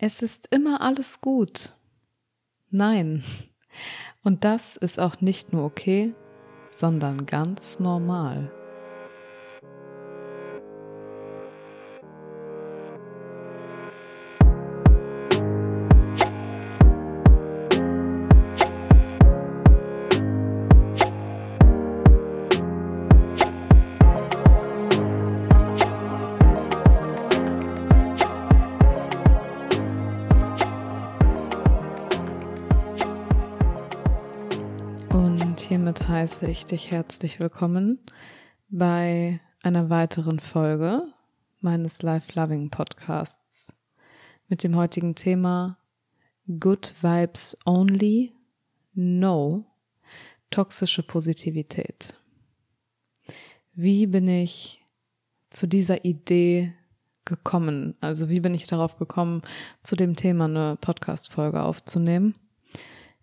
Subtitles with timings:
[0.00, 1.72] Es ist immer alles gut.
[2.70, 3.24] Nein.
[4.22, 6.14] Und das ist auch nicht nur okay,
[6.74, 8.52] sondern ganz normal.
[36.38, 37.98] Heiße ich dich herzlich willkommen
[38.68, 41.02] bei einer weiteren Folge
[41.60, 43.72] meines Life Loving Podcasts
[44.46, 45.78] mit dem heutigen Thema
[46.46, 48.32] Good Vibes Only,
[48.94, 49.64] No,
[50.50, 52.14] toxische Positivität.
[53.74, 54.84] Wie bin ich
[55.50, 56.72] zu dieser Idee
[57.24, 57.96] gekommen?
[58.00, 59.42] Also wie bin ich darauf gekommen,
[59.82, 62.36] zu dem Thema eine Podcast-Folge aufzunehmen?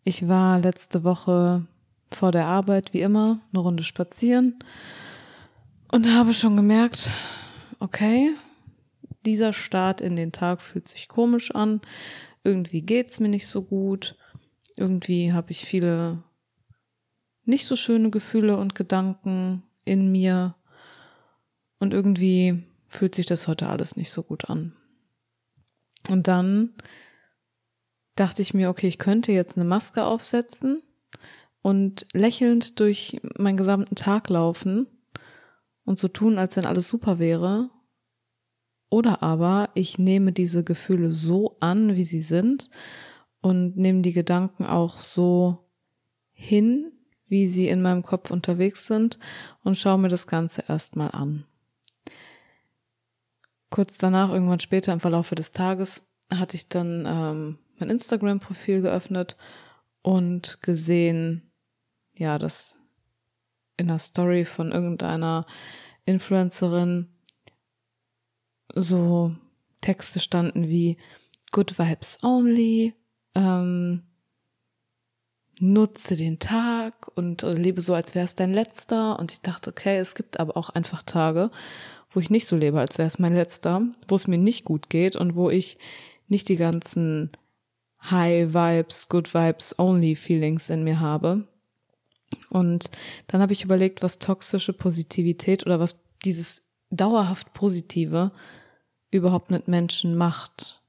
[0.04, 1.66] Ich war letzte Woche
[2.12, 4.60] vor der Arbeit wie immer eine Runde spazieren
[5.92, 7.12] und habe schon gemerkt,
[7.80, 8.32] okay,
[9.26, 11.82] dieser Start in den Tag fühlt sich komisch an.
[12.44, 14.16] Irgendwie geht's mir nicht so gut.
[14.78, 16.24] Irgendwie habe ich viele
[17.44, 20.56] nicht so schöne Gefühle und Gedanken in mir.
[21.80, 24.74] Und irgendwie fühlt sich das heute alles nicht so gut an.
[26.08, 26.74] Und dann
[28.16, 30.82] dachte ich mir, okay, ich könnte jetzt eine Maske aufsetzen
[31.66, 34.86] und lächelnd durch meinen gesamten Tag laufen
[35.84, 37.72] und so tun, als wenn alles super wäre.
[38.92, 42.70] Oder aber ich nehme diese Gefühle so an, wie sie sind
[43.42, 45.68] und nehme die Gedanken auch so
[46.34, 46.92] hin,
[47.26, 49.18] wie sie in meinem Kopf unterwegs sind
[49.64, 51.46] und schaue mir das Ganze erstmal an.
[53.72, 59.36] Kurz danach, irgendwann später im Verlaufe des Tages, hatte ich dann ähm, mein Instagram-Profil geöffnet
[60.04, 61.52] und gesehen,
[62.18, 62.78] ja, dass
[63.78, 65.46] in der Story von irgendeiner
[66.06, 67.10] Influencerin
[68.74, 69.36] so
[69.82, 70.98] Texte standen wie
[71.52, 72.94] Good Vibes Only,
[73.36, 74.04] ähm,
[75.60, 79.20] nutze den Tag und lebe so, als wäre es dein letzter.
[79.20, 81.52] Und ich dachte, okay, es gibt aber auch einfach Tage,
[82.10, 84.90] wo ich nicht so lebe, als wäre es mein letzter, wo es mir nicht gut
[84.90, 85.78] geht und wo ich
[86.28, 87.32] nicht die ganzen
[88.10, 91.48] High Vibes, Good Vibes Only Feelings in mir habe.
[92.50, 92.90] Und
[93.28, 98.32] dann habe ich überlegt, was toxische Positivität oder was dieses dauerhaft Positive
[99.12, 100.82] überhaupt mit Menschen macht.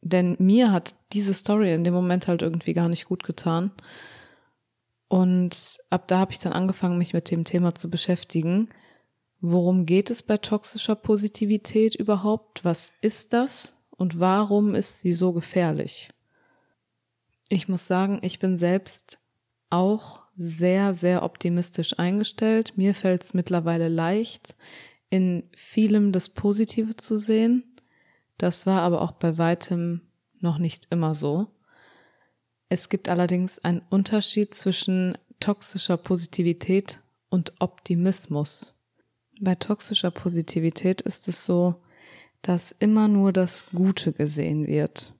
[0.00, 3.72] Denn mir hat diese Story in dem Moment halt irgendwie gar nicht gut getan.
[5.08, 8.68] Und ab da habe ich dann angefangen, mich mit dem Thema zu beschäftigen.
[9.40, 12.64] Worum geht es bei toxischer Positivität überhaupt?
[12.64, 13.76] Was ist das?
[13.90, 16.10] Und warum ist sie so gefährlich?
[17.48, 19.18] Ich muss sagen, ich bin selbst
[19.76, 22.74] auch sehr, sehr optimistisch eingestellt.
[22.76, 24.56] Mir fällt es mittlerweile leicht,
[25.10, 27.64] in vielem das Positive zu sehen.
[28.38, 30.02] Das war aber auch bei weitem
[30.40, 31.48] noch nicht immer so.
[32.68, 38.74] Es gibt allerdings einen Unterschied zwischen toxischer Positivität und Optimismus.
[39.40, 41.76] Bei toxischer Positivität ist es so,
[42.42, 45.12] dass immer nur das Gute gesehen wird.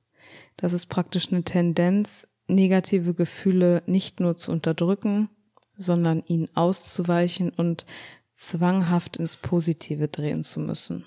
[0.56, 5.28] Das ist praktisch eine Tendenz, negative Gefühle nicht nur zu unterdrücken,
[5.76, 7.86] sondern ihnen auszuweichen und
[8.32, 11.04] zwanghaft ins Positive drehen zu müssen.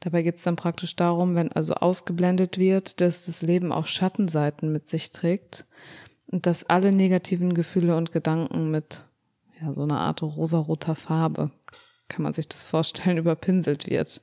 [0.00, 4.72] Dabei geht es dann praktisch darum, wenn also ausgeblendet wird, dass das Leben auch Schattenseiten
[4.72, 5.66] mit sich trägt
[6.28, 9.04] und dass alle negativen Gefühle und Gedanken mit
[9.60, 11.50] ja, so einer Art rosaroter Farbe,
[12.08, 14.22] kann man sich das vorstellen, überpinselt wird.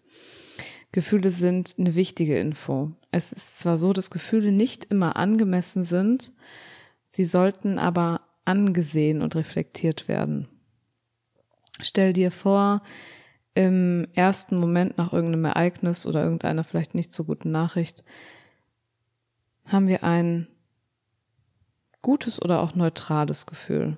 [0.96, 2.94] Gefühle sind eine wichtige Info.
[3.12, 6.32] Es ist zwar so, dass Gefühle nicht immer angemessen sind,
[7.10, 10.48] sie sollten aber angesehen und reflektiert werden.
[11.82, 12.82] Stell dir vor,
[13.56, 18.06] im ersten Moment nach irgendeinem Ereignis oder irgendeiner vielleicht nicht so guten Nachricht
[19.66, 20.48] haben wir ein
[22.02, 23.98] gutes oder auch neutrales Gefühl.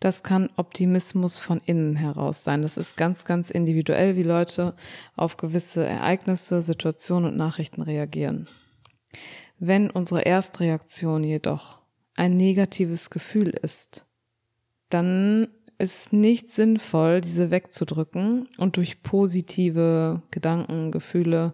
[0.00, 2.62] Das kann Optimismus von innen heraus sein.
[2.62, 4.74] Das ist ganz, ganz individuell, wie Leute
[5.14, 8.46] auf gewisse Ereignisse, Situationen und Nachrichten reagieren.
[9.58, 11.80] Wenn unsere Erstreaktion jedoch
[12.16, 14.06] ein negatives Gefühl ist,
[14.88, 21.52] dann ist es nicht sinnvoll, diese wegzudrücken und durch positive Gedanken, Gefühle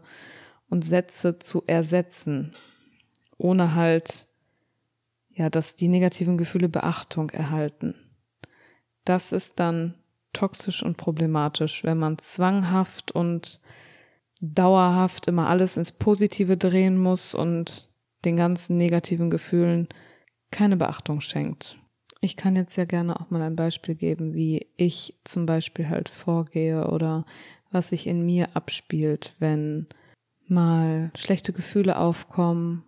[0.68, 2.52] und Sätze zu ersetzen,
[3.38, 4.28] ohne halt,
[5.30, 7.96] ja, dass die negativen Gefühle Beachtung erhalten
[9.08, 9.94] das ist dann
[10.32, 13.60] toxisch und problematisch, wenn man zwanghaft und
[14.42, 17.88] dauerhaft immer alles ins Positive drehen muss und
[18.24, 19.88] den ganzen negativen Gefühlen
[20.50, 21.78] keine Beachtung schenkt.
[22.20, 26.08] Ich kann jetzt ja gerne auch mal ein Beispiel geben, wie ich zum Beispiel halt
[26.08, 27.24] vorgehe oder
[27.70, 29.86] was sich in mir abspielt, wenn
[30.48, 32.84] mal schlechte Gefühle aufkommen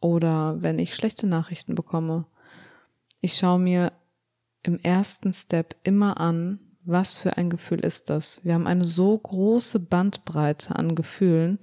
[0.00, 2.26] oder wenn ich schlechte Nachrichten bekomme.
[3.20, 3.92] Ich schaue mir
[4.66, 8.44] im ersten Step immer an, was für ein Gefühl ist das.
[8.44, 11.58] Wir haben eine so große Bandbreite an Gefühlen,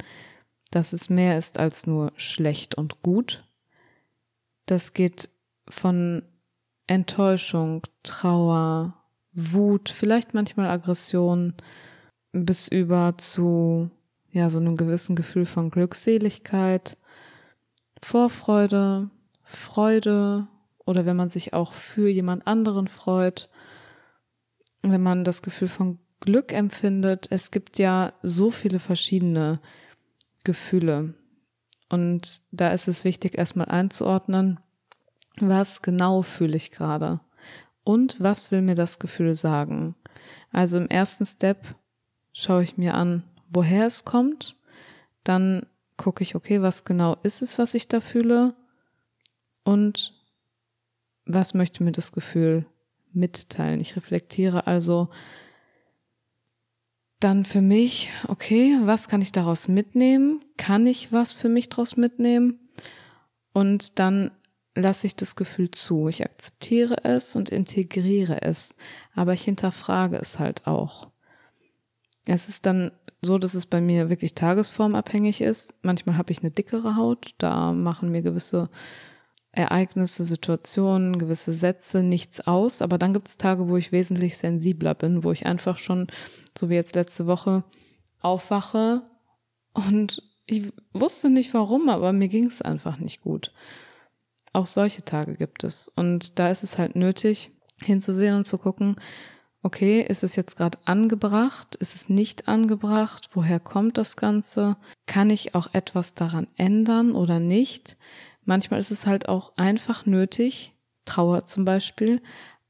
[0.71, 3.47] dass es mehr ist als nur schlecht und gut.
[4.65, 5.29] Das geht
[5.69, 6.23] von
[6.87, 8.95] Enttäuschung, Trauer,
[9.31, 11.53] Wut, vielleicht manchmal Aggression
[12.33, 13.89] bis über zu
[14.31, 16.97] ja so einem gewissen Gefühl von Glückseligkeit,
[18.01, 19.09] Vorfreude,
[19.43, 20.47] Freude
[20.85, 23.49] oder wenn man sich auch für jemand anderen freut,
[24.81, 27.27] wenn man das Gefühl von Glück empfindet.
[27.31, 29.59] Es gibt ja so viele verschiedene
[30.43, 31.13] Gefühle.
[31.89, 34.59] Und da ist es wichtig, erstmal einzuordnen,
[35.39, 37.19] was genau fühle ich gerade
[37.83, 39.95] und was will mir das Gefühl sagen.
[40.51, 41.75] Also im ersten Step
[42.31, 44.55] schaue ich mir an, woher es kommt.
[45.23, 45.65] Dann
[45.97, 48.55] gucke ich, okay, was genau ist es, was ich da fühle?
[49.63, 50.13] Und
[51.25, 52.65] was möchte mir das Gefühl
[53.11, 53.79] mitteilen?
[53.79, 55.09] Ich reflektiere also
[57.19, 60.43] dann für mich, okay, was kann ich daraus mitnehmen?
[60.57, 62.59] Kann ich was für mich daraus mitnehmen?
[63.53, 64.31] Und dann
[64.75, 66.07] lasse ich das Gefühl zu.
[66.09, 68.75] Ich akzeptiere es und integriere es,
[69.15, 71.09] aber ich hinterfrage es halt auch.
[72.25, 72.91] Es ist dann
[73.21, 75.75] so, dass es bei mir wirklich tagesformabhängig ist.
[75.81, 78.69] Manchmal habe ich eine dickere Haut, da machen mir gewisse
[79.53, 84.95] Ereignisse, Situationen, gewisse Sätze nichts aus, aber dann gibt es Tage, wo ich wesentlich sensibler
[84.95, 86.07] bin, wo ich einfach schon,
[86.57, 87.63] so wie jetzt letzte Woche,
[88.19, 89.03] aufwache
[89.73, 93.53] und ich wusste nicht warum, aber mir ging es einfach nicht gut.
[94.51, 95.87] Auch solche Tage gibt es.
[95.87, 97.51] Und da ist es halt nötig,
[97.83, 98.97] hinzusehen und zu gucken,
[99.63, 101.75] okay, ist es jetzt gerade angebracht?
[101.75, 103.29] Ist es nicht angebracht?
[103.33, 104.77] Woher kommt das Ganze?
[105.05, 107.97] Kann ich auch etwas daran ändern oder nicht?
[108.45, 110.73] Manchmal ist es halt auch einfach nötig,
[111.05, 112.21] Trauer zum Beispiel,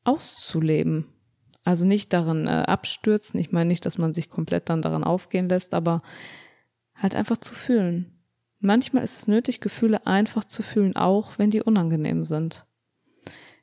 [0.03, 1.07] auszuleben.
[1.63, 3.39] Also nicht darin äh, abstürzen.
[3.39, 6.01] Ich meine nicht, dass man sich komplett dann daran aufgehen lässt, aber
[6.95, 8.23] halt einfach zu fühlen.
[8.59, 12.65] Manchmal ist es nötig, Gefühle einfach zu fühlen, auch wenn die unangenehm sind.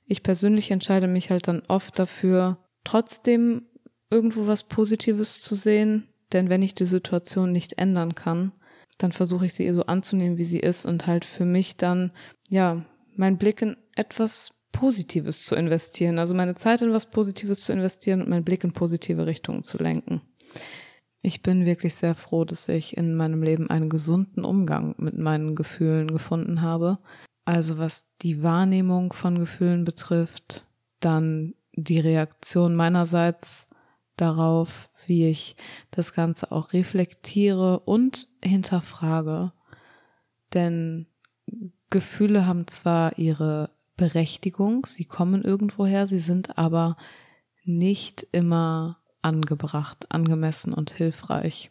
[0.07, 3.67] Ich persönlich entscheide mich halt dann oft dafür, trotzdem
[4.11, 8.53] irgendwo was Positives zu sehen, denn wenn ich die Situation nicht ändern kann,
[8.99, 12.13] dann versuche ich sie so anzunehmen, wie sie ist und halt für mich dann,
[12.49, 12.85] ja,
[13.17, 18.23] meinen Blick in etwas Positives zu investieren, also meine Zeit in was Positives zu investieren
[18.23, 20.23] und meinen Blick in positive Richtungen zu lenken.
[21.23, 25.55] Ich bin wirklich sehr froh, dass ich in meinem Leben einen gesunden Umgang mit meinen
[25.55, 26.99] Gefühlen gefunden habe.
[27.45, 30.67] Also was die Wahrnehmung von Gefühlen betrifft,
[31.01, 33.67] dann die Reaktion meinerseits
[34.21, 35.57] darauf, wie ich
[35.91, 39.53] das Ganze auch reflektiere und hinterfrage.
[40.55, 41.07] Denn
[41.91, 46.97] Gefühle haben zwar ihre Berechtigung, sie kommen irgendwoher, sie sind aber
[47.65, 51.71] nicht immer angebracht, angemessen und hilfreich.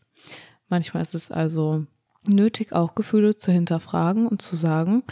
[0.67, 1.85] Manchmal ist es also
[2.27, 5.03] nötig, auch Gefühle zu hinterfragen und zu sagen,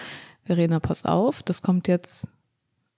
[0.43, 2.29] Verena, pass auf, das kommt jetzt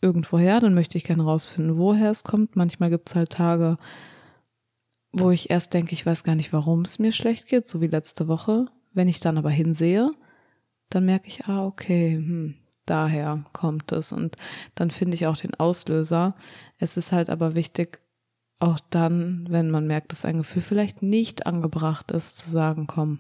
[0.02, 2.56] irgendwoher, dann möchte ich gerne rausfinden, woher es kommt.
[2.56, 3.78] Manchmal gibt es halt Tage,
[5.12, 7.88] wo ich erst denke, ich weiß gar nicht, warum es mir schlecht geht, so wie
[7.88, 8.68] letzte Woche.
[8.94, 10.10] Wenn ich dann aber hinsehe,
[10.90, 14.12] dann merke ich, ah, okay, hm, daher kommt es.
[14.14, 14.36] Und
[14.76, 16.36] dann finde ich auch den Auslöser.
[16.78, 18.02] Es ist halt aber wichtig,
[18.60, 23.20] auch dann, wenn man merkt, dass ein Gefühl vielleicht nicht angebracht ist, zu sagen, komm,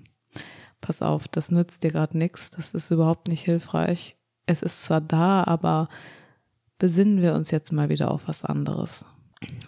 [0.81, 4.17] pass auf, das nützt dir gerade nichts, das ist überhaupt nicht hilfreich.
[4.45, 5.89] Es ist zwar da, aber
[6.77, 9.05] besinnen wir uns jetzt mal wieder auf was anderes.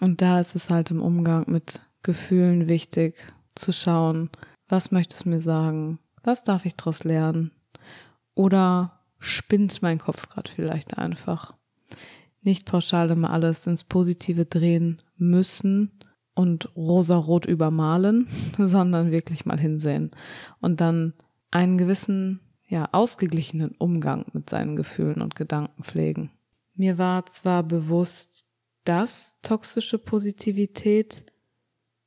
[0.00, 4.30] Und da ist es halt im Umgang mit Gefühlen wichtig zu schauen,
[4.68, 7.52] was möchte es mir sagen, was darf ich daraus lernen
[8.34, 11.54] oder spinnt mein Kopf gerade vielleicht einfach.
[12.40, 15.92] Nicht pauschal immer alles ins Positive drehen müssen
[16.34, 18.26] und rosarot übermalen,
[18.58, 20.10] sondern wirklich mal hinsehen
[20.60, 21.14] und dann
[21.50, 26.30] einen gewissen, ja, ausgeglichenen Umgang mit seinen Gefühlen und Gedanken pflegen.
[26.74, 28.46] Mir war zwar bewusst,
[28.84, 31.26] dass toxische Positivität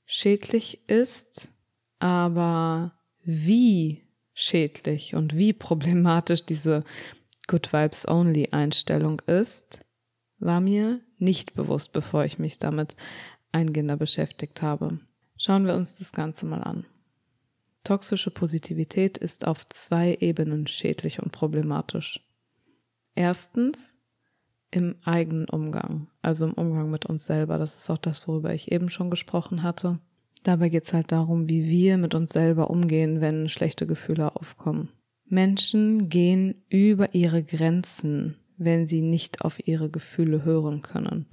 [0.06, 1.52] schädlich ist,
[2.00, 2.94] aber
[3.24, 6.84] wie schädlich und wie problematisch diese
[7.48, 9.80] Good Vibes Only Einstellung ist,
[10.40, 12.96] war mir nicht bewusst, bevor ich mich damit
[13.52, 15.00] eingehender beschäftigt habe.
[15.38, 16.86] Schauen wir uns das Ganze mal an.
[17.84, 22.20] Toxische Positivität ist auf zwei Ebenen schädlich und problematisch.
[23.14, 23.98] Erstens
[24.75, 27.58] im eigenen Umgang, also im Umgang mit uns selber.
[27.58, 30.00] Das ist auch das, worüber ich eben schon gesprochen hatte.
[30.44, 34.89] Dabei geht es halt darum, wie wir mit uns selber umgehen, wenn schlechte Gefühle aufkommen.
[35.27, 41.25] Menschen gehen über ihre Grenzen, wenn sie nicht auf ihre Gefühle hören können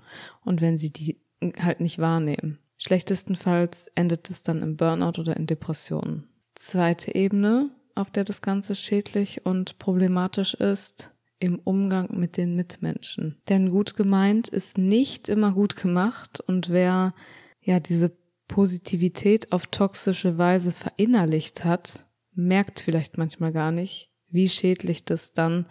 [0.44, 1.20] und wenn sie die
[1.58, 2.58] halt nicht wahrnehmen.
[2.78, 6.28] Schlechtestenfalls endet es dann im Burnout oder in Depressionen.
[6.54, 11.12] Zweite Ebene, auf der das Ganze schädlich und problematisch ist,
[11.42, 13.37] im Umgang mit den Mitmenschen.
[13.49, 17.14] Denn gut gemeint ist nicht immer gut gemacht und wer
[17.61, 25.04] ja diese Positivität auf toxische Weise verinnerlicht hat, merkt vielleicht manchmal gar nicht, wie schädlich
[25.04, 25.66] das dann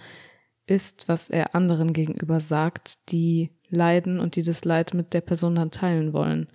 [0.66, 5.56] ist, was er anderen gegenüber sagt, die leiden und die das Leid mit der Person
[5.56, 6.50] dann teilen wollen.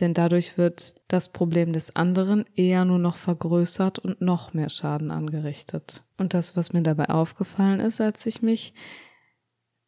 [0.00, 5.10] Denn dadurch wird das Problem des anderen eher nur noch vergrößert und noch mehr Schaden
[5.10, 6.04] angerichtet.
[6.18, 8.74] Und das, was mir dabei aufgefallen ist, als ich mich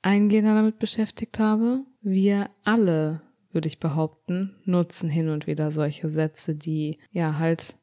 [0.03, 6.57] eingehender damit beschäftigt habe, wir alle, würde ich behaupten, nutzen hin und wieder solche Sätze,
[6.57, 7.77] die ja halt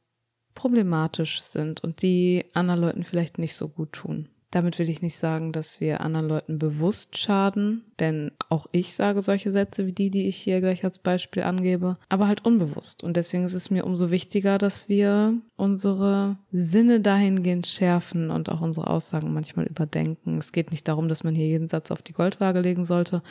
[0.54, 4.30] problematisch sind und die anderen Leuten vielleicht nicht so gut tun.
[4.52, 9.22] Damit will ich nicht sagen, dass wir anderen Leuten bewusst schaden, denn auch ich sage
[9.22, 13.04] solche Sätze wie die, die ich hier gleich als Beispiel angebe, aber halt unbewusst.
[13.04, 18.62] Und deswegen ist es mir umso wichtiger, dass wir unsere Sinne dahingehend schärfen und auch
[18.62, 20.38] unsere Aussagen manchmal überdenken.
[20.38, 23.24] Es geht nicht darum, dass man hier jeden Satz auf die Goldwaage legen sollte.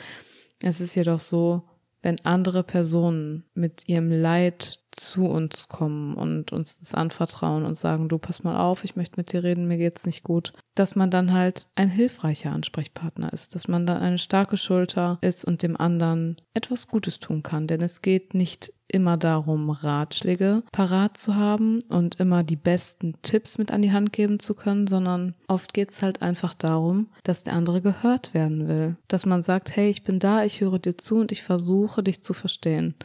[0.61, 1.63] Es ist jedoch so,
[2.03, 8.09] wenn andere Personen mit ihrem Leid zu uns kommen und uns das anvertrauen und sagen,
[8.09, 11.09] du pass mal auf, ich möchte mit dir reden, mir geht's nicht gut, dass man
[11.09, 15.79] dann halt ein hilfreicher Ansprechpartner ist, dass man dann eine starke Schulter ist und dem
[15.79, 21.81] anderen etwas Gutes tun kann, denn es geht nicht immer darum, Ratschläge parat zu haben
[21.89, 26.01] und immer die besten Tipps mit an die Hand geben zu können, sondern oft geht's
[26.01, 30.19] halt einfach darum, dass der andere gehört werden will, dass man sagt, hey, ich bin
[30.19, 32.95] da, ich höre dir zu und ich versuche dich zu verstehen.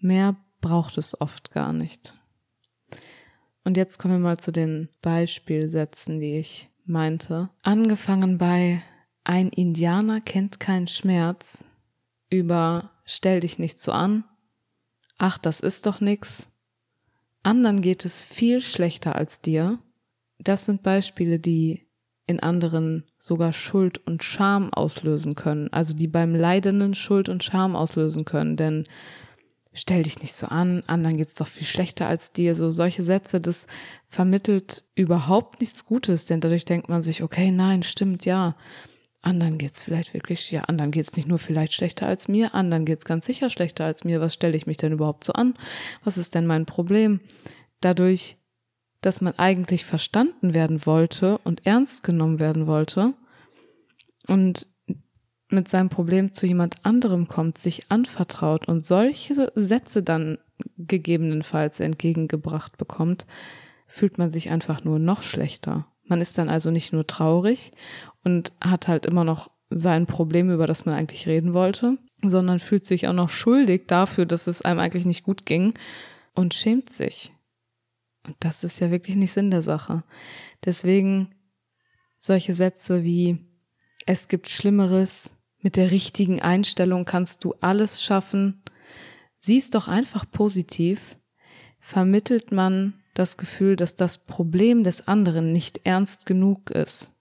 [0.00, 2.14] Mehr braucht es oft gar nicht.
[3.64, 7.50] Und jetzt kommen wir mal zu den Beispielsätzen, die ich meinte.
[7.62, 8.82] Angefangen bei
[9.24, 11.66] ein Indianer kennt keinen Schmerz
[12.30, 14.24] über stell dich nicht so an,
[15.18, 16.48] ach, das ist doch nix,
[17.42, 19.78] anderen geht es viel schlechter als dir.
[20.38, 21.86] Das sind Beispiele, die
[22.26, 27.76] in anderen sogar Schuld und Scham auslösen können, also die beim Leidenden Schuld und Scham
[27.76, 28.84] auslösen können, denn
[29.74, 32.54] stell dich nicht so an, anderen geht's doch viel schlechter als dir.
[32.54, 33.66] So solche Sätze, das
[34.08, 38.56] vermittelt überhaupt nichts Gutes, denn dadurch denkt man sich, okay, nein, stimmt, ja.
[39.20, 43.04] Anderen geht's vielleicht wirklich, ja, anderen geht's nicht nur vielleicht schlechter als mir, anderen geht's
[43.04, 44.20] ganz sicher schlechter als mir.
[44.20, 45.54] Was stelle ich mich denn überhaupt so an?
[46.04, 47.20] Was ist denn mein Problem?
[47.80, 48.36] Dadurch,
[49.00, 53.14] dass man eigentlich verstanden werden wollte und ernst genommen werden wollte
[54.28, 54.66] und
[55.54, 60.38] mit seinem Problem zu jemand anderem kommt, sich anvertraut und solche Sätze dann
[60.76, 63.26] gegebenenfalls entgegengebracht bekommt,
[63.86, 65.86] fühlt man sich einfach nur noch schlechter.
[66.06, 67.72] Man ist dann also nicht nur traurig
[68.22, 72.84] und hat halt immer noch sein Problem, über das man eigentlich reden wollte, sondern fühlt
[72.84, 75.74] sich auch noch schuldig dafür, dass es einem eigentlich nicht gut ging
[76.34, 77.32] und schämt sich.
[78.26, 80.02] Und das ist ja wirklich nicht Sinn der Sache.
[80.64, 81.34] Deswegen
[82.18, 83.38] solche Sätze wie
[84.06, 85.34] es gibt Schlimmeres,
[85.64, 88.62] mit der richtigen Einstellung kannst du alles schaffen.
[89.40, 91.18] Siehst doch einfach positiv,
[91.80, 97.12] vermittelt man das Gefühl, dass das Problem des anderen nicht ernst genug ist,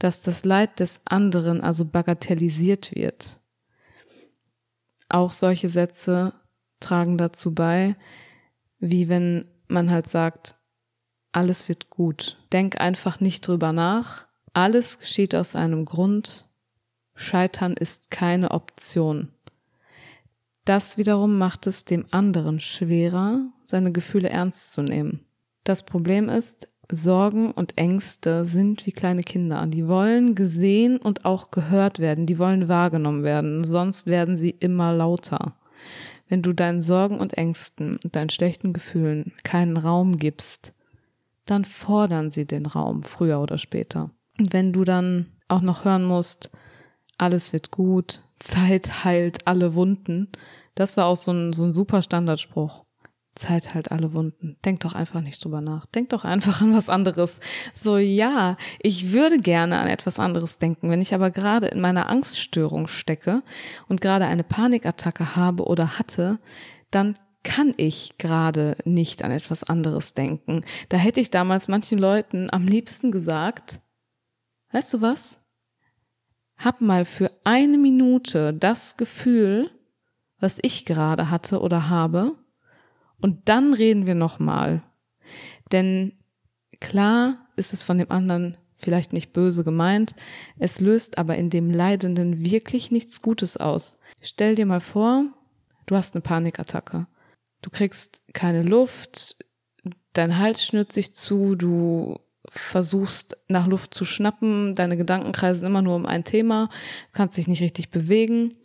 [0.00, 3.38] dass das Leid des anderen also bagatellisiert wird.
[5.08, 6.34] Auch solche Sätze
[6.80, 7.94] tragen dazu bei,
[8.80, 10.56] wie wenn man halt sagt,
[11.30, 12.38] alles wird gut.
[12.52, 14.26] Denk einfach nicht drüber nach.
[14.52, 16.44] Alles geschieht aus einem Grund.
[17.14, 19.28] Scheitern ist keine Option.
[20.64, 25.24] Das wiederum macht es dem anderen schwerer, seine Gefühle ernst zu nehmen.
[25.64, 29.66] Das Problem ist, Sorgen und Ängste sind wie kleine Kinder.
[29.66, 32.26] Die wollen gesehen und auch gehört werden.
[32.26, 33.64] Die wollen wahrgenommen werden.
[33.64, 35.54] Sonst werden sie immer lauter.
[36.28, 40.74] Wenn du deinen Sorgen und Ängsten und deinen schlechten Gefühlen keinen Raum gibst,
[41.46, 44.10] dann fordern sie den Raum, früher oder später.
[44.38, 46.50] Und wenn du dann auch noch hören musst,
[47.22, 50.28] alles wird gut, Zeit heilt alle Wunden.
[50.74, 52.84] Das war auch so ein, so ein super Standardspruch.
[53.34, 54.58] Zeit heilt alle Wunden.
[54.64, 55.86] Denk doch einfach nicht drüber nach.
[55.86, 57.40] Denk doch einfach an was anderes.
[57.74, 60.90] So, ja, ich würde gerne an etwas anderes denken.
[60.90, 63.42] Wenn ich aber gerade in meiner Angststörung stecke
[63.88, 66.40] und gerade eine Panikattacke habe oder hatte,
[66.90, 70.62] dann kann ich gerade nicht an etwas anderes denken.
[70.90, 73.80] Da hätte ich damals manchen Leuten am liebsten gesagt,
[74.72, 75.41] weißt du was?
[76.62, 79.70] Hab mal für eine Minute das Gefühl,
[80.38, 82.36] was ich gerade hatte oder habe,
[83.20, 84.82] und dann reden wir nochmal.
[85.72, 86.12] Denn
[86.80, 90.14] klar ist es von dem anderen vielleicht nicht böse gemeint,
[90.58, 94.00] es löst aber in dem Leidenden wirklich nichts Gutes aus.
[94.20, 95.24] Stell dir mal vor,
[95.86, 97.06] du hast eine Panikattacke.
[97.60, 99.36] Du kriegst keine Luft,
[100.12, 102.18] dein Hals schnürt sich zu, du
[102.54, 106.68] versuchst nach Luft zu schnappen, deine Gedanken kreisen immer nur um ein Thema,
[107.12, 108.56] kannst dich nicht richtig bewegen.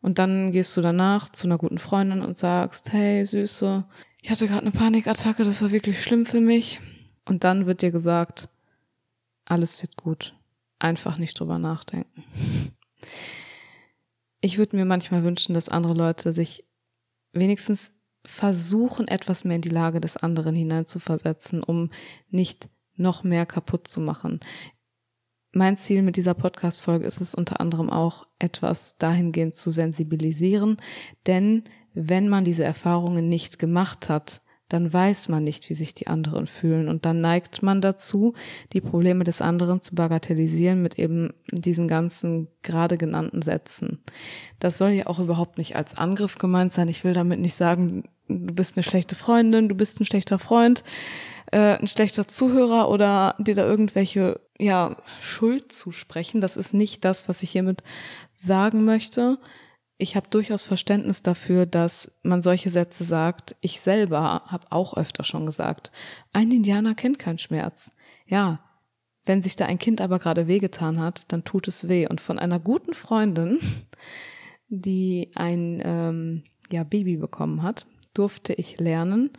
[0.00, 3.84] Und dann gehst du danach zu einer guten Freundin und sagst, hey Süße,
[4.22, 6.80] ich hatte gerade eine Panikattacke, das war wirklich schlimm für mich.
[7.26, 8.48] Und dann wird dir gesagt,
[9.44, 10.34] alles wird gut.
[10.80, 12.24] Einfach nicht drüber nachdenken.
[14.40, 16.64] Ich würde mir manchmal wünschen, dass andere Leute sich
[17.32, 17.92] wenigstens
[18.24, 21.90] versuchen, etwas mehr in die Lage des anderen hineinzuversetzen, um
[22.30, 22.68] nicht
[22.98, 24.40] noch mehr kaputt zu machen.
[25.52, 30.76] Mein Ziel mit dieser Podcast-Folge ist es unter anderem auch, etwas dahingehend zu sensibilisieren,
[31.26, 31.64] denn
[31.94, 36.46] wenn man diese Erfahrungen nicht gemacht hat, dann weiß man nicht, wie sich die anderen
[36.46, 36.88] fühlen.
[36.88, 38.34] Und dann neigt man dazu,
[38.72, 44.02] die Probleme des anderen zu bagatellisieren mit eben diesen ganzen gerade genannten Sätzen.
[44.58, 46.88] Das soll ja auch überhaupt nicht als Angriff gemeint sein.
[46.88, 50.84] Ich will damit nicht sagen, du bist eine schlechte Freundin, du bist ein schlechter Freund,
[51.52, 56.40] äh, ein schlechter Zuhörer oder dir da irgendwelche ja Schuld zusprechen.
[56.40, 57.82] Das ist nicht das, was ich hiermit
[58.32, 59.38] sagen möchte
[59.98, 63.56] ich habe durchaus Verständnis dafür, dass man solche Sätze sagt.
[63.60, 65.90] Ich selber habe auch öfter schon gesagt,
[66.32, 67.92] ein Indianer kennt keinen Schmerz.
[68.26, 68.60] Ja,
[69.24, 72.06] wenn sich da ein Kind aber gerade wehgetan hat, dann tut es weh.
[72.06, 73.58] Und von einer guten Freundin,
[74.68, 77.84] die ein ähm, ja, Baby bekommen hat,
[78.18, 79.30] durfte ich lernen,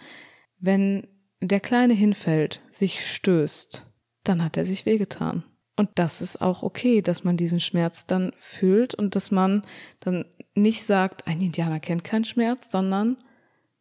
[0.59, 1.07] wenn
[1.41, 3.85] der Kleine hinfällt, sich stößt,
[4.23, 5.43] dann hat er sich wehgetan.
[5.75, 9.61] Und das ist auch okay, dass man diesen Schmerz dann fühlt und dass man
[10.01, 13.17] dann nicht sagt, ein Indianer kennt keinen Schmerz, sondern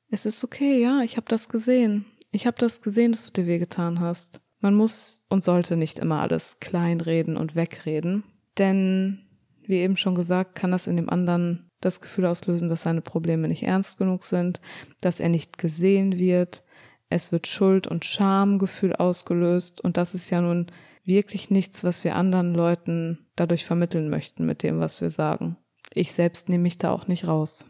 [0.09, 2.07] es ist okay, ja, ich habe das gesehen.
[2.31, 4.41] Ich habe das gesehen, dass du dir wehgetan hast.
[4.61, 8.25] Man muss und sollte nicht immer alles kleinreden und wegreden,
[8.59, 9.25] denn
[9.63, 13.49] wie eben schon gesagt, kann das in dem anderen das Gefühl auslösen, dass seine Probleme
[13.49, 14.61] nicht ernst genug sind,
[15.01, 16.65] dass er nicht gesehen wird.
[17.09, 20.71] Es wird Schuld und Schamgefühl ausgelöst und das ist ja nun
[21.05, 25.57] wirklich nichts, was wir anderen Leuten dadurch vermitteln möchten mit dem, was wir sagen.
[25.95, 27.67] Ich selbst nehme mich da auch nicht raus.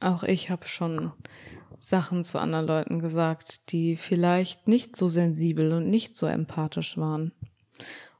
[0.00, 1.12] Auch ich habe schon
[1.80, 7.32] Sachen zu anderen Leuten gesagt, die vielleicht nicht so sensibel und nicht so empathisch waren.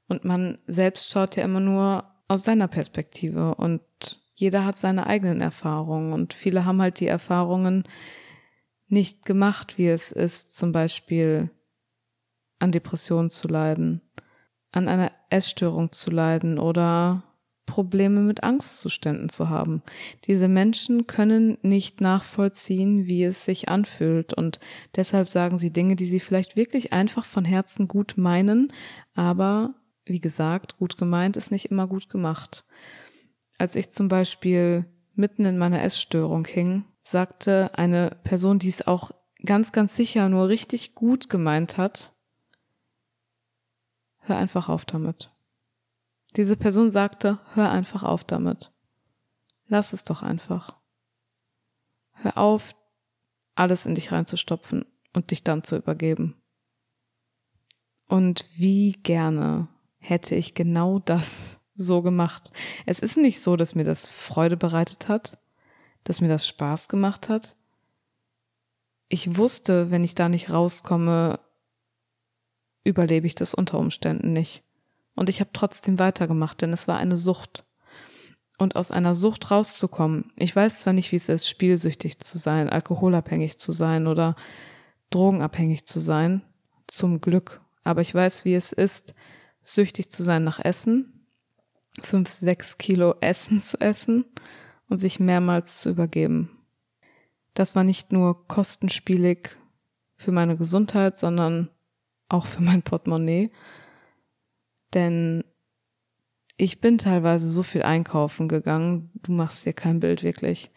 [0.06, 3.82] Und man selbst schaut ja immer nur aus seiner Perspektive und
[4.38, 7.84] jeder hat seine eigenen Erfahrungen und viele haben halt die Erfahrungen
[8.86, 11.50] nicht gemacht, wie es ist, zum Beispiel
[12.58, 14.00] an Depressionen zu leiden
[14.72, 17.22] an einer Essstörung zu leiden oder
[17.66, 19.82] Probleme mit Angstzuständen zu haben.
[20.24, 24.58] Diese Menschen können nicht nachvollziehen, wie es sich anfühlt und
[24.96, 28.72] deshalb sagen sie Dinge, die sie vielleicht wirklich einfach von Herzen gut meinen,
[29.14, 29.74] aber
[30.06, 32.64] wie gesagt, gut gemeint ist nicht immer gut gemacht.
[33.58, 39.10] Als ich zum Beispiel mitten in meiner Essstörung hing, sagte eine Person, die es auch
[39.44, 42.14] ganz, ganz sicher nur richtig gut gemeint hat,
[44.20, 45.32] hör einfach auf damit.
[46.36, 48.72] Diese Person sagte, hör einfach auf damit.
[49.66, 50.76] Lass es doch einfach.
[52.12, 52.76] Hör auf,
[53.54, 56.40] alles in dich reinzustopfen und dich dann zu übergeben.
[58.06, 59.68] Und wie gerne
[59.98, 62.50] hätte ich genau das so gemacht.
[62.84, 65.38] Es ist nicht so, dass mir das Freude bereitet hat,
[66.04, 67.56] dass mir das Spaß gemacht hat.
[69.08, 71.40] Ich wusste, wenn ich da nicht rauskomme,
[72.84, 74.62] überlebe ich das unter Umständen nicht.
[75.14, 77.64] Und ich habe trotzdem weitergemacht, denn es war eine Sucht.
[78.58, 82.68] Und aus einer Sucht rauszukommen, ich weiß zwar nicht, wie es ist, spielsüchtig zu sein,
[82.68, 84.34] alkoholabhängig zu sein oder
[85.10, 86.42] drogenabhängig zu sein,
[86.88, 89.14] zum Glück, aber ich weiß, wie es ist,
[89.62, 91.17] süchtig zu sein nach Essen,
[92.02, 94.24] fünf, sechs Kilo Essen zu essen
[94.88, 96.50] und sich mehrmals zu übergeben.
[97.54, 99.56] Das war nicht nur kostenspielig
[100.16, 101.70] für meine Gesundheit, sondern
[102.28, 103.50] auch für mein Portemonnaie.
[104.94, 105.44] Denn
[106.56, 110.70] ich bin teilweise so viel einkaufen gegangen, du machst dir kein Bild wirklich.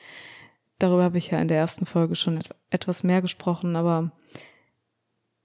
[0.80, 4.12] Darüber habe ich ja in der ersten Folge schon etwas mehr gesprochen, aber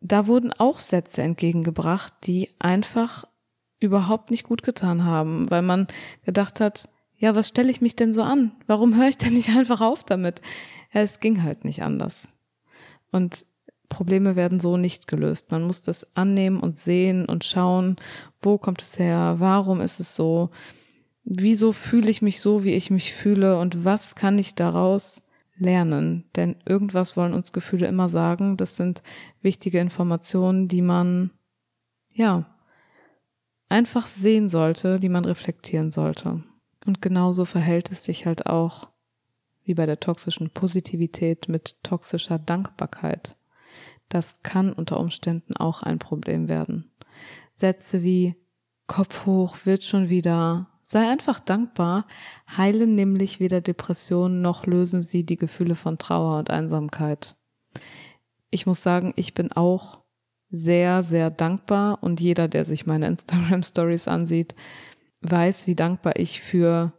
[0.01, 3.25] da wurden auch Sätze entgegengebracht, die einfach
[3.79, 5.87] überhaupt nicht gut getan haben, weil man
[6.25, 8.53] gedacht hat, ja, was stelle ich mich denn so an?
[8.67, 10.41] Warum höre ich denn nicht einfach auf damit?
[10.93, 12.29] Es ging halt nicht anders.
[13.11, 13.47] Und
[13.89, 15.51] Probleme werden so nicht gelöst.
[15.51, 17.97] Man muss das annehmen und sehen und schauen,
[18.43, 20.51] wo kommt es her, warum ist es so,
[21.25, 25.23] wieso fühle ich mich so, wie ich mich fühle und was kann ich daraus
[25.57, 26.25] lernen.
[26.37, 28.57] Denn irgendwas wollen uns Gefühle immer sagen.
[28.57, 29.03] Das sind
[29.41, 31.31] wichtige Informationen, die man,
[32.13, 32.56] ja,
[33.69, 36.43] einfach sehen sollte, die man reflektieren sollte.
[36.87, 38.89] Und genauso verhält es sich halt auch
[39.65, 43.37] wie bei der toxischen Positivität mit toxischer Dankbarkeit.
[44.09, 46.93] Das kann unter Umständen auch ein Problem werden.
[47.53, 48.37] Sätze wie
[48.87, 52.07] Kopf hoch wird schon wieder, sei einfach dankbar,
[52.57, 57.35] heilen nämlich weder Depressionen noch lösen sie die Gefühle von Trauer und Einsamkeit.
[58.51, 60.06] Ich muss sagen, ich bin auch
[60.57, 64.55] sehr, sehr dankbar und jeder, der sich meine Instagram Stories ansieht,
[65.23, 66.93] weiß, wie dankbar ich für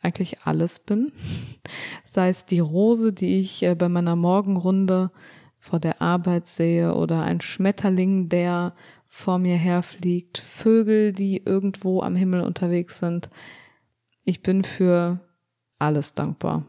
[0.00, 1.12] eigentlich alles bin.
[2.04, 5.10] Sei es die Rose, die ich äh, bei meiner Morgenrunde
[5.58, 8.74] vor der Arbeit sehe oder ein Schmetterling, der
[9.06, 13.30] vor mir herfliegt, Vögel, die irgendwo am Himmel unterwegs sind.
[14.24, 15.20] Ich bin für
[15.78, 16.66] alles dankbar.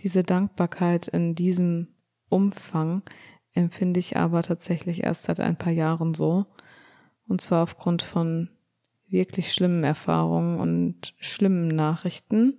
[0.00, 1.88] Diese Dankbarkeit in diesem
[2.28, 3.02] Umfang
[3.54, 6.46] empfinde ich aber tatsächlich erst seit ein paar Jahren so.
[7.28, 8.48] Und zwar aufgrund von
[9.08, 12.58] wirklich schlimmen Erfahrungen und schlimmen Nachrichten,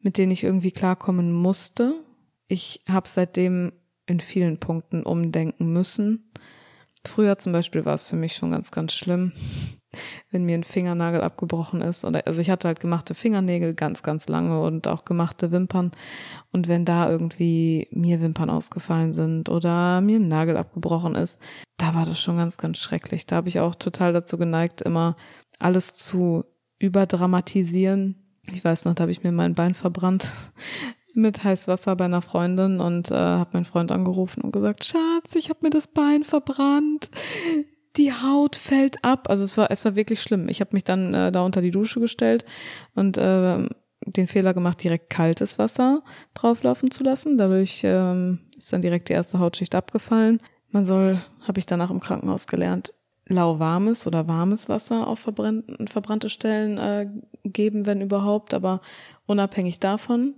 [0.00, 1.94] mit denen ich irgendwie klarkommen musste.
[2.46, 3.72] Ich habe seitdem
[4.06, 6.30] in vielen Punkten umdenken müssen.
[7.06, 9.32] Früher zum Beispiel war es für mich schon ganz, ganz schlimm,
[10.30, 12.04] wenn mir ein Fingernagel abgebrochen ist.
[12.04, 15.92] Oder also ich hatte halt gemachte Fingernägel ganz, ganz lange und auch gemachte Wimpern.
[16.50, 21.40] Und wenn da irgendwie mir Wimpern ausgefallen sind oder mir ein Nagel abgebrochen ist,
[21.76, 23.26] da war das schon ganz, ganz schrecklich.
[23.26, 25.16] Da habe ich auch total dazu geneigt, immer
[25.58, 26.44] alles zu
[26.78, 28.40] überdramatisieren.
[28.50, 30.32] Ich weiß noch, da habe ich mir mein Bein verbrannt
[31.14, 35.50] mit Heißwasser bei einer Freundin und äh, habe meinen Freund angerufen und gesagt, Schatz, ich
[35.50, 37.10] habe mir das Bein verbrannt
[37.96, 39.28] die Haut fällt ab.
[39.30, 40.48] Also es war, es war wirklich schlimm.
[40.48, 42.44] Ich habe mich dann äh, da unter die Dusche gestellt
[42.94, 43.68] und äh,
[44.06, 46.02] den Fehler gemacht, direkt kaltes Wasser
[46.34, 47.38] drauflaufen zu lassen.
[47.38, 50.40] Dadurch ähm, ist dann direkt die erste Hautschicht abgefallen.
[50.70, 52.92] Man soll, habe ich danach im Krankenhaus gelernt,
[53.26, 57.08] lauwarmes oder warmes Wasser auf verbrannte, Stellen äh,
[57.44, 58.52] geben, wenn überhaupt.
[58.52, 58.80] Aber
[59.26, 60.34] unabhängig davon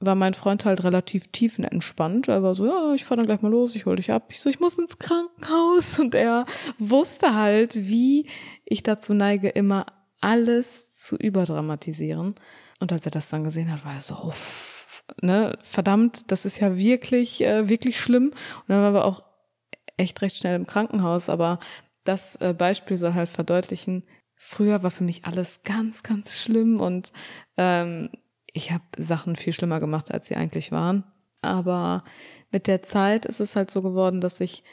[0.00, 2.28] war mein Freund halt relativ tiefenentspannt.
[2.28, 4.28] Er war so, ja, ich fahr dann gleich mal los, ich hol dich ab.
[4.30, 5.98] Ich so, ich muss ins Krankenhaus.
[5.98, 6.46] Und er
[6.78, 8.26] wusste halt, wie
[8.64, 9.86] ich dazu neige, immer
[10.20, 12.34] alles zu überdramatisieren.
[12.80, 14.32] Und als er das dann gesehen hat, war er so, oh,
[15.20, 18.28] ne, verdammt, das ist ja wirklich, äh, wirklich schlimm.
[18.28, 19.24] Und dann waren wir auch
[19.96, 21.28] echt recht schnell im Krankenhaus.
[21.28, 21.58] Aber
[22.04, 24.04] das äh, Beispiel soll halt verdeutlichen,
[24.36, 27.12] früher war für mich alles ganz, ganz schlimm und
[27.56, 28.08] ähm,
[28.58, 31.04] ich habe Sachen viel schlimmer gemacht, als sie eigentlich waren.
[31.40, 32.02] Aber
[32.50, 34.64] mit der Zeit ist es halt so geworden, dass ich,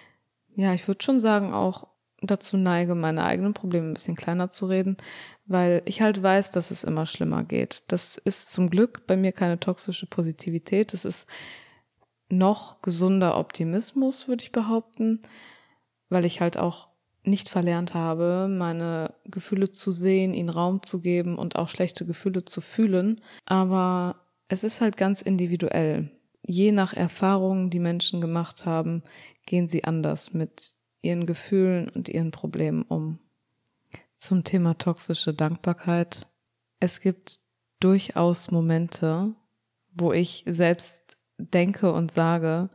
[0.56, 1.88] ja, ich würde schon sagen, auch
[2.20, 4.98] dazu neige, meine eigenen Probleme ein bisschen kleiner zu reden,
[5.46, 7.84] weil ich halt weiß, dass es immer schlimmer geht.
[7.90, 10.92] Das ist zum Glück bei mir keine toxische Positivität.
[10.92, 11.28] Das ist
[12.28, 15.22] noch gesunder Optimismus, würde ich behaupten,
[16.10, 16.95] weil ich halt auch
[17.28, 22.46] nicht verlernt habe, meine Gefühle zu sehen, ihnen Raum zu geben und auch schlechte Gefühle
[22.46, 23.22] zu fühlen.
[23.46, 24.16] Aber
[24.48, 26.12] es ist halt ganz individuell.
[26.44, 29.04] Je nach Erfahrungen, die Menschen gemacht haben,
[29.46, 33.20] gehen sie anders mit ihren Gefühlen und ihren Problemen um.
[34.18, 36.28] Zum Thema toxische Dankbarkeit.
[36.80, 37.40] Es gibt
[37.80, 39.34] durchaus Momente,
[39.94, 42.70] wo ich selbst denke und sage,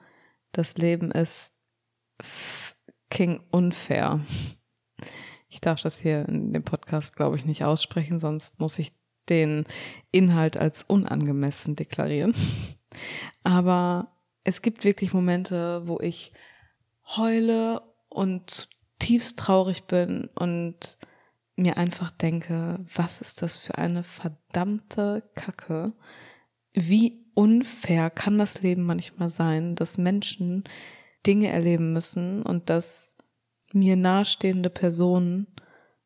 [0.53, 1.55] das Leben ist
[3.11, 4.21] fucking unfair.
[5.49, 8.93] Ich darf das hier in dem Podcast, glaube ich, nicht aussprechen, sonst muss ich
[9.29, 9.65] den
[10.13, 12.35] Inhalt als unangemessen deklarieren.
[13.43, 14.13] Aber
[14.45, 16.33] es gibt wirklich Momente, wo ich
[17.17, 18.69] heule und
[19.01, 20.97] tiefst traurig bin und
[21.57, 25.93] mir einfach denke, was ist das für eine verdammte Kacke?
[26.73, 30.65] Wie unfair kann das Leben manchmal sein, dass Menschen
[31.27, 33.17] Dinge erleben müssen und dass
[33.73, 35.47] mir nahestehende Personen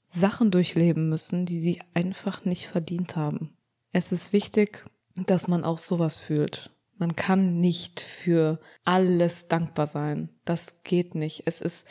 [0.08, 3.56] Sachen durchleben müssen, die sie einfach nicht verdient haben.
[3.92, 6.70] Es ist wichtig, dass man auch sowas fühlt.
[6.96, 10.28] Man kann nicht für alles dankbar sein.
[10.44, 11.42] Das geht nicht.
[11.46, 11.86] Es ist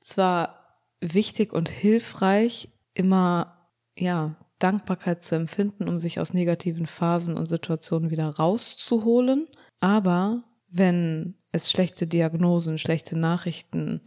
[0.00, 7.46] zwar wichtig und hilfreich, immer, ja, Dankbarkeit zu empfinden, um sich aus negativen Phasen und
[7.46, 9.48] Situationen wieder rauszuholen.
[9.80, 10.44] Aber
[10.76, 14.00] wenn es schlechte Diagnosen, schlechte Nachrichten,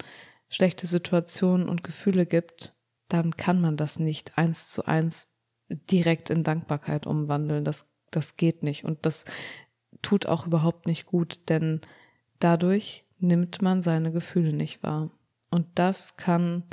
[0.49, 2.73] schlechte Situationen und Gefühle gibt,
[3.07, 7.63] dann kann man das nicht eins zu eins direkt in Dankbarkeit umwandeln.
[7.63, 8.83] Das, das geht nicht.
[8.83, 9.25] Und das
[10.01, 11.81] tut auch überhaupt nicht gut, denn
[12.39, 15.09] Dadurch nimmt man seine Gefühle nicht wahr.
[15.49, 16.63] Und das kann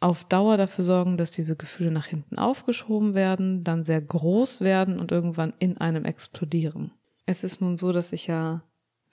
[0.00, 4.98] auf Dauer dafür sorgen, dass diese Gefühle nach hinten aufgeschoben werden, dann sehr groß werden
[5.00, 6.92] und irgendwann in einem explodieren.
[7.24, 8.62] Es ist nun so, dass ich ja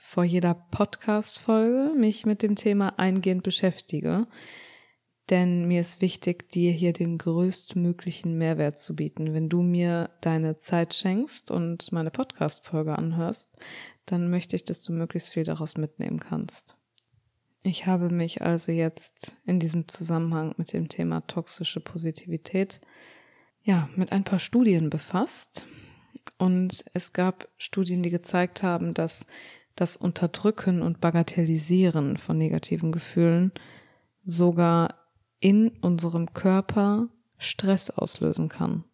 [0.06, 4.28] vor jeder Podcast-Folge mich mit dem Thema eingehend beschäftige.
[5.30, 9.34] Denn mir ist wichtig, dir hier den größtmöglichen Mehrwert zu bieten.
[9.34, 13.58] Wenn du mir deine Zeit schenkst und meine Podcast-Folge anhörst,
[14.06, 16.76] dann möchte ich, dass du möglichst viel daraus mitnehmen kannst.
[17.64, 22.82] Ich habe mich also jetzt in diesem Zusammenhang mit dem Thema toxische Positivität
[23.64, 25.66] ja mit ein paar Studien befasst.
[26.38, 29.26] Und es gab Studien, die gezeigt haben, dass
[29.76, 33.52] das Unterdrücken und Bagatellisieren von negativen Gefühlen
[34.24, 34.96] sogar
[35.40, 38.86] in unserem Körper Stress auslösen kann.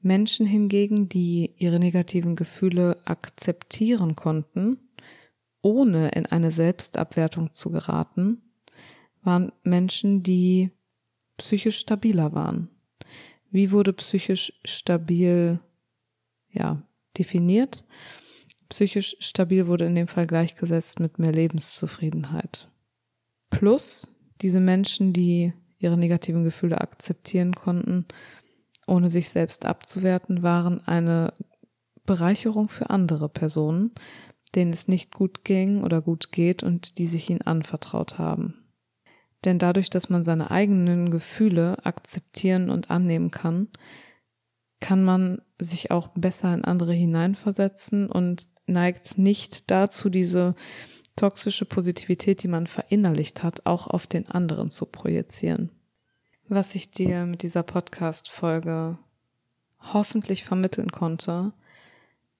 [0.00, 4.78] Menschen hingegen, die ihre negativen Gefühle akzeptieren konnten,
[5.62, 8.40] ohne in eine Selbstabwertung zu geraten,
[9.22, 10.70] waren Menschen, die
[11.36, 12.70] psychisch stabiler waren.
[13.50, 15.60] Wie wurde psychisch stabil
[16.50, 16.82] ja,
[17.18, 17.84] definiert?
[18.68, 22.68] Psychisch stabil wurde in dem Fall gleichgesetzt mit mehr Lebenszufriedenheit.
[23.50, 24.08] Plus
[24.42, 28.06] diese Menschen, die ihre negativen Gefühle akzeptieren konnten,
[28.86, 31.32] ohne sich selbst abzuwerten, waren eine
[32.04, 33.92] Bereicherung für andere Personen,
[34.54, 38.66] denen es nicht gut ging oder gut geht und die sich ihnen anvertraut haben.
[39.44, 43.68] Denn dadurch, dass man seine eigenen Gefühle akzeptieren und annehmen kann,
[44.80, 50.54] kann man sich auch besser in andere hineinversetzen und neigt nicht dazu, diese
[51.16, 55.70] toxische Positivität, die man verinnerlicht hat, auch auf den anderen zu projizieren.
[56.48, 58.98] Was ich dir mit dieser Podcast-Folge
[59.80, 61.52] hoffentlich vermitteln konnte,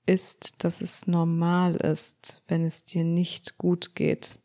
[0.05, 4.39] ist, dass es normal ist, wenn es dir nicht gut geht.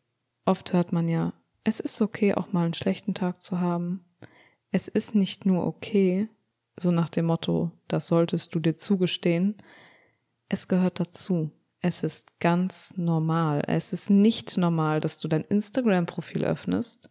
[0.44, 1.32] Oft hört man ja,
[1.64, 4.04] es ist okay, auch mal einen schlechten Tag zu haben.
[4.72, 6.28] Es ist nicht nur okay,
[6.76, 9.54] so nach dem Motto, das solltest du dir zugestehen.
[10.48, 11.50] Es gehört dazu.
[11.84, 13.64] Es ist ganz normal.
[13.66, 17.10] Es ist nicht normal, dass du dein Instagram-Profil öffnest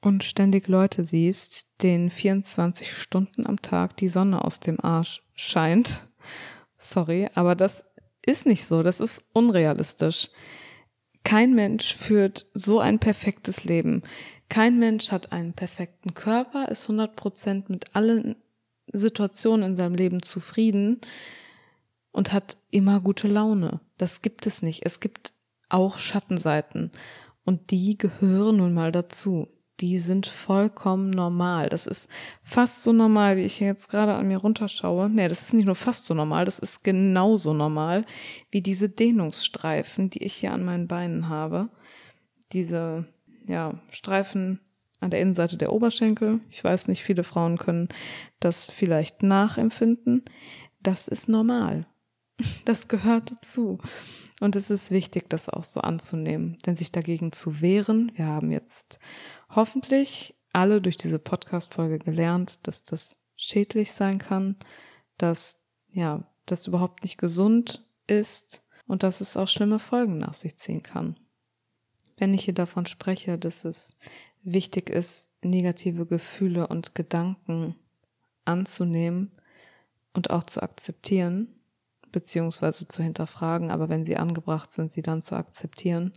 [0.00, 6.08] und ständig Leute siehst, denen 24 Stunden am Tag die Sonne aus dem Arsch scheint.
[6.76, 7.84] Sorry, aber das
[8.26, 8.82] ist nicht so.
[8.82, 10.30] Das ist unrealistisch.
[11.22, 14.02] Kein Mensch führt so ein perfektes Leben.
[14.48, 18.34] Kein Mensch hat einen perfekten Körper, ist 100% mit allen
[18.92, 21.00] Situationen in seinem Leben zufrieden
[22.18, 23.80] und hat immer gute Laune.
[23.96, 24.84] Das gibt es nicht.
[24.84, 25.32] Es gibt
[25.68, 26.90] auch Schattenseiten
[27.44, 29.46] und die gehören nun mal dazu.
[29.78, 31.68] Die sind vollkommen normal.
[31.68, 32.08] Das ist
[32.42, 35.08] fast so normal, wie ich jetzt gerade an mir runterschaue.
[35.08, 38.04] Nee, das ist nicht nur fast so normal, das ist genauso normal
[38.50, 41.68] wie diese Dehnungsstreifen, die ich hier an meinen Beinen habe.
[42.52, 43.06] Diese,
[43.46, 44.58] ja, Streifen
[44.98, 46.40] an der Innenseite der Oberschenkel.
[46.50, 47.88] Ich weiß nicht, viele Frauen können
[48.40, 50.24] das vielleicht nachempfinden.
[50.82, 51.86] Das ist normal.
[52.64, 53.78] Das gehört dazu.
[54.40, 58.52] Und es ist wichtig, das auch so anzunehmen, denn sich dagegen zu wehren, wir haben
[58.52, 59.00] jetzt
[59.50, 64.56] hoffentlich alle durch diese Podcast-Folge gelernt, dass das schädlich sein kann,
[65.16, 70.56] dass, ja, das überhaupt nicht gesund ist und dass es auch schlimme Folgen nach sich
[70.56, 71.14] ziehen kann.
[72.16, 73.98] Wenn ich hier davon spreche, dass es
[74.42, 77.74] wichtig ist, negative Gefühle und Gedanken
[78.44, 79.32] anzunehmen
[80.14, 81.57] und auch zu akzeptieren,
[82.12, 86.12] beziehungsweise zu hinterfragen, aber wenn sie angebracht sind, sie dann zu akzeptieren,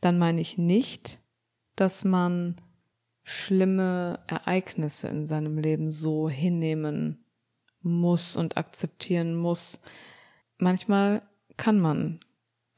[0.00, 1.20] dann meine ich nicht,
[1.76, 2.56] dass man
[3.22, 7.24] schlimme Ereignisse in seinem Leben so hinnehmen
[7.82, 9.80] muss und akzeptieren muss.
[10.56, 11.22] Manchmal
[11.56, 12.20] kann man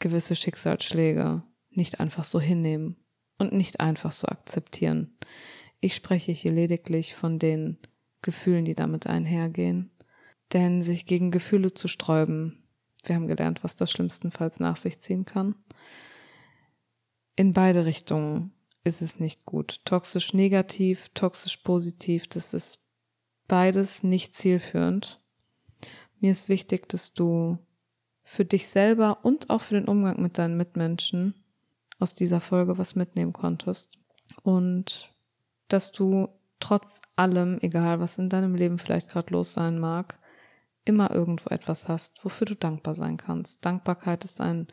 [0.01, 2.97] gewisse Schicksalsschläge nicht einfach so hinnehmen
[3.39, 5.17] und nicht einfach so akzeptieren.
[5.81, 7.79] Ich spreche hier lediglich von den
[8.23, 9.91] Gefühlen, die damit einhergehen.
[10.53, 12.63] Denn sich gegen Gefühle zu sträuben,
[13.05, 15.55] wir haben gelernt, was das schlimmstenfalls nach sich ziehen kann.
[17.37, 18.53] In beide Richtungen
[18.85, 19.81] ist es nicht gut.
[19.85, 22.83] Toxisch negativ, toxisch positiv, das ist
[23.49, 25.21] beides nicht zielführend.
[26.21, 27.59] Mir ist wichtig, dass du
[28.23, 31.35] für dich selber und auch für den Umgang mit deinen Mitmenschen
[31.99, 33.99] aus dieser Folge was mitnehmen konntest.
[34.43, 35.11] Und
[35.69, 36.29] dass du
[36.61, 40.20] trotz allem, egal was in deinem Leben vielleicht gerade los sein mag,
[40.91, 43.65] immer irgendwo etwas hast, wofür du dankbar sein kannst.
[43.65, 44.67] Dankbarkeit ist ein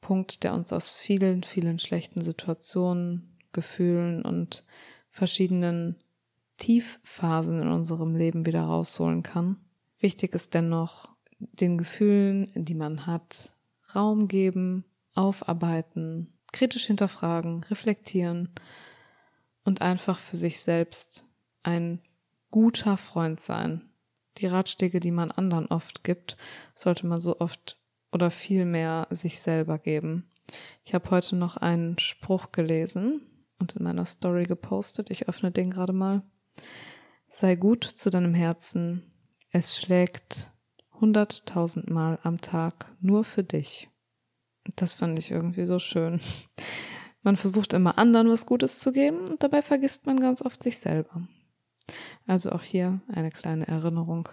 [0.00, 4.64] Punkt, der uns aus vielen, vielen schlechten Situationen, Gefühlen und
[5.10, 5.96] verschiedenen
[6.56, 9.56] Tiefphasen in unserem Leben wieder rausholen kann.
[9.98, 13.54] Wichtig ist dennoch, den Gefühlen, die man hat,
[13.94, 18.50] Raum geben, aufarbeiten, kritisch hinterfragen, reflektieren
[19.64, 21.24] und einfach für sich selbst
[21.62, 22.00] ein
[22.50, 23.87] guter Freund sein.
[24.38, 26.36] Die Ratschläge, die man anderen oft gibt,
[26.74, 27.78] sollte man so oft
[28.12, 30.28] oder viel mehr sich selber geben.
[30.84, 33.20] Ich habe heute noch einen Spruch gelesen
[33.58, 35.10] und in meiner Story gepostet.
[35.10, 36.22] Ich öffne den gerade mal.
[37.28, 39.02] Sei gut zu deinem Herzen.
[39.50, 40.50] Es schlägt
[41.00, 43.88] hunderttausendmal am Tag nur für dich.
[44.76, 46.20] Das fand ich irgendwie so schön.
[47.22, 50.78] Man versucht immer anderen was Gutes zu geben und dabei vergisst man ganz oft sich
[50.78, 51.28] selber.
[52.26, 54.28] Also auch hier eine kleine Erinnerung.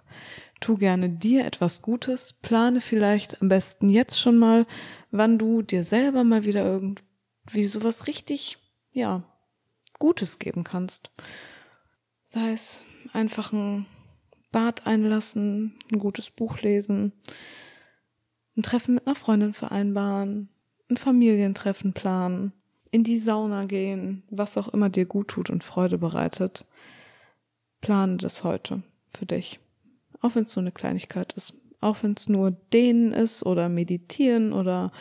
[0.59, 4.65] Tu gerne dir etwas Gutes, plane vielleicht am besten jetzt schon mal,
[5.11, 8.57] wann du dir selber mal wieder irgendwie sowas richtig,
[8.91, 9.23] ja,
[9.97, 11.11] Gutes geben kannst.
[12.25, 13.85] Sei es einfach ein
[14.51, 17.13] Bad einlassen, ein gutes Buch lesen,
[18.57, 20.49] ein Treffen mit einer Freundin vereinbaren,
[20.89, 22.53] ein Familientreffen planen,
[22.91, 26.65] in die Sauna gehen, was auch immer dir gut tut und Freude bereitet.
[27.81, 29.59] Plane das heute für dich.
[30.21, 31.53] Auch wenn es so eine Kleinigkeit ist.
[31.81, 34.91] Auch wenn es nur dehnen ist oder meditieren oder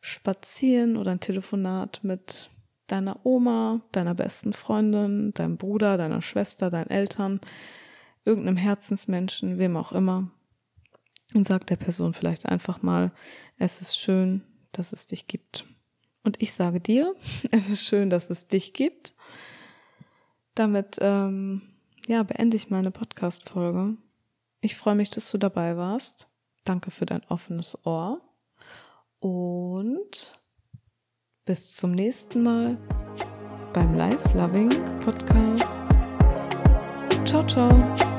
[0.00, 2.48] spazieren oder ein Telefonat mit
[2.88, 7.40] deiner Oma, deiner besten Freundin, deinem Bruder, deiner Schwester, deinen Eltern,
[8.24, 10.30] irgendeinem Herzensmenschen, wem auch immer.
[11.34, 13.12] Und sag der Person vielleicht einfach mal,
[13.58, 14.42] es ist schön,
[14.72, 15.64] dass es dich gibt.
[16.22, 17.14] Und ich sage dir,
[17.50, 19.14] es ist schön, dass es dich gibt.
[20.54, 21.62] Damit ähm,
[22.06, 23.96] ja, beende ich meine Podcast-Folge.
[24.60, 26.28] Ich freue mich, dass du dabei warst.
[26.64, 28.20] Danke für dein offenes Ohr.
[29.18, 30.32] Und
[31.44, 32.78] bis zum nächsten Mal
[33.72, 35.80] beim Life Loving Podcast.
[37.24, 38.11] Ciao, ciao.